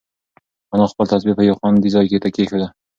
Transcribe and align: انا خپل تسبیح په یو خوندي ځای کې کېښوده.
انا 0.73 0.85
خپل 0.91 1.05
تسبیح 1.13 1.35
په 1.37 1.43
یو 1.47 1.57
خوندي 1.59 1.89
ځای 1.95 2.05
کې 2.09 2.29
کېښوده. 2.35 2.67